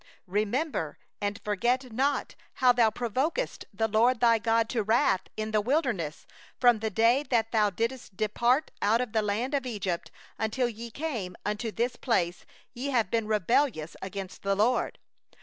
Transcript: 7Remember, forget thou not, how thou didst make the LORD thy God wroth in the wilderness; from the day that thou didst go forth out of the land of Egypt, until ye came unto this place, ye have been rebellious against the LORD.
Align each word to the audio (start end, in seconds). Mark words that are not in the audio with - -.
7Remember, 0.27 0.95
forget 1.45 1.81
thou 1.81 1.89
not, 1.91 2.33
how 2.53 2.71
thou 2.71 2.89
didst 2.89 3.65
make 3.65 3.67
the 3.71 3.87
LORD 3.87 4.19
thy 4.19 4.39
God 4.39 4.73
wroth 4.73 5.27
in 5.37 5.51
the 5.51 5.61
wilderness; 5.61 6.25
from 6.59 6.79
the 6.79 6.89
day 6.89 7.21
that 7.29 7.51
thou 7.51 7.69
didst 7.69 8.15
go 8.17 8.25
forth 8.35 8.71
out 8.81 8.99
of 8.99 9.11
the 9.11 9.21
land 9.21 9.53
of 9.53 9.67
Egypt, 9.67 10.09
until 10.39 10.67
ye 10.67 10.89
came 10.89 11.35
unto 11.45 11.71
this 11.71 11.97
place, 11.97 12.47
ye 12.73 12.87
have 12.89 13.11
been 13.11 13.27
rebellious 13.27 13.95
against 14.01 14.41
the 14.41 14.55
LORD. 14.55 14.97